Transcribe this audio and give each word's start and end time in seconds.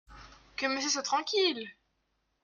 Que 0.55 0.65
Monsieur 0.65 0.89
soit 0.89 1.03
tranquille! 1.03 1.75